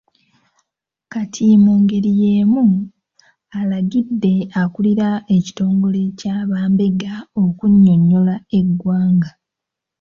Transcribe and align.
Kati 1.11 1.45
mu 1.63 1.73
ngeri 1.81 2.11
y'emu, 2.21 2.63
alagidde 3.59 4.33
akulira 4.61 5.09
ekitongole 5.35 6.01
kya 6.19 6.35
bambega 6.49 7.13
okunnyonnyola 7.43 8.35
eggwanga. 8.59 9.29